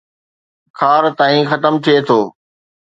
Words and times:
خار 0.77 1.03
تائين 1.17 1.45
ختم 1.51 1.73
ٿئي 1.83 1.97
ٿو 2.07 2.19